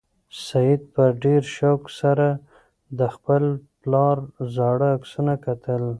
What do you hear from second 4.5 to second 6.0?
زاړه عکسونه کتل.